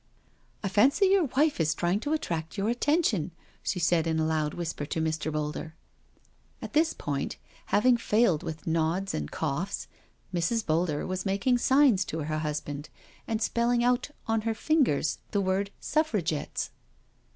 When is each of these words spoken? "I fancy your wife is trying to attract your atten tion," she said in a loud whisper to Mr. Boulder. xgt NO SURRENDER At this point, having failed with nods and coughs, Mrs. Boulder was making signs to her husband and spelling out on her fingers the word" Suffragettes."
"I 0.63 0.67
fancy 0.67 1.05
your 1.05 1.25
wife 1.37 1.59
is 1.59 1.75
trying 1.75 1.99
to 1.99 2.13
attract 2.13 2.57
your 2.57 2.69
atten 2.71 3.03
tion," 3.03 3.31
she 3.61 3.77
said 3.77 4.07
in 4.07 4.17
a 4.19 4.25
loud 4.25 4.55
whisper 4.55 4.83
to 4.87 4.99
Mr. 4.99 5.31
Boulder. 5.31 5.59
xgt 5.59 5.63
NO 5.63 5.63
SURRENDER 5.63 5.75
At 6.63 6.73
this 6.73 6.93
point, 6.95 7.37
having 7.67 7.97
failed 7.97 8.41
with 8.41 8.65
nods 8.65 9.13
and 9.13 9.29
coughs, 9.29 9.87
Mrs. 10.33 10.65
Boulder 10.65 11.05
was 11.05 11.23
making 11.23 11.59
signs 11.59 12.03
to 12.05 12.21
her 12.21 12.39
husband 12.39 12.89
and 13.27 13.43
spelling 13.43 13.83
out 13.83 14.09
on 14.27 14.41
her 14.41 14.55
fingers 14.55 15.19
the 15.33 15.39
word" 15.41 15.69
Suffragettes." 15.93 16.71